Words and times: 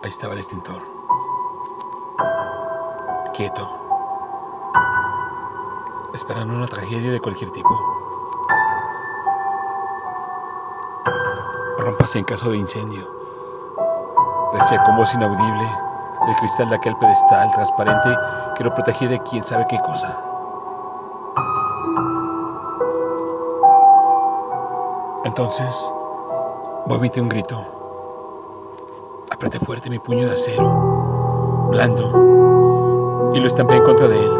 Ahí 0.00 0.10
estaba 0.10 0.32
el 0.34 0.38
extintor. 0.38 0.80
Quieto. 3.34 3.68
Esperando 6.14 6.54
una 6.54 6.68
tragedia 6.68 7.10
de 7.10 7.20
cualquier 7.20 7.50
tipo. 7.50 7.68
Rompase 11.78 12.20
en 12.20 12.24
caso 12.24 12.50
de 12.50 12.58
incendio. 12.58 13.10
Decía 14.52 14.82
con 14.84 14.96
voz 14.96 15.12
inaudible 15.14 15.68
el 16.28 16.36
cristal 16.36 16.68
de 16.68 16.76
aquel 16.76 16.96
pedestal 16.96 17.50
transparente 17.50 18.16
que 18.56 18.62
lo 18.62 18.72
protegía 18.72 19.08
de 19.08 19.20
quién 19.24 19.42
sabe 19.42 19.66
qué 19.68 19.80
cosa. 19.80 20.16
Entonces, 25.24 25.92
vomité 26.86 27.20
un 27.20 27.28
grito. 27.28 27.77
Apreté 29.38 29.60
fuerte 29.60 29.88
mi 29.88 30.00
puño 30.00 30.26
de 30.26 30.32
acero, 30.32 31.68
blando, 31.70 33.30
y 33.32 33.38
lo 33.38 33.46
estampé 33.46 33.76
en 33.76 33.84
contra 33.84 34.08
de 34.08 34.18
él, 34.18 34.32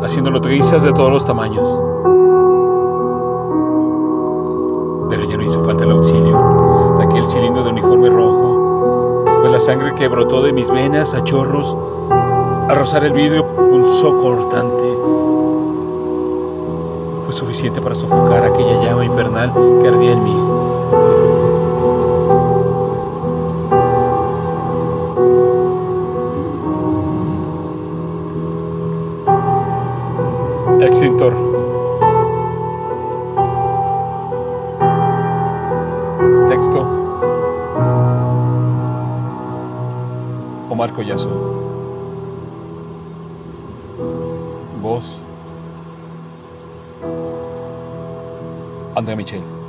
haciéndolo 0.00 0.40
trizas 0.40 0.84
de 0.84 0.92
todos 0.92 1.10
los 1.10 1.26
tamaños. 1.26 1.66
Pero 5.10 5.24
ya 5.24 5.36
no 5.36 5.42
hizo 5.42 5.64
falta 5.64 5.82
el 5.82 5.90
auxilio 5.90 6.94
de 6.98 7.04
aquel 7.04 7.24
cilindro 7.24 7.64
de 7.64 7.70
uniforme 7.70 8.10
rojo, 8.10 9.24
pues 9.40 9.50
la 9.50 9.58
sangre 9.58 9.92
que 9.96 10.06
brotó 10.06 10.40
de 10.40 10.52
mis 10.52 10.70
venas 10.70 11.12
a 11.12 11.24
chorros, 11.24 11.76
al 12.68 12.76
rozar 12.76 13.02
el 13.02 13.12
vidrio, 13.12 13.44
pulsó 13.56 14.18
cortante. 14.18 14.96
Fue 17.24 17.32
suficiente 17.32 17.82
para 17.82 17.96
sofocar 17.96 18.44
aquella 18.44 18.80
llama 18.84 19.04
infernal 19.04 19.52
que 19.82 19.88
ardía 19.88 20.12
en 20.12 20.22
mí. 20.22 20.61
Extintor. 30.84 31.32
Texto. 36.48 36.80
Omar 40.68 40.92
Collazo. 40.92 41.30
Voz. 44.82 45.20
André 48.96 49.14
Michel. 49.14 49.61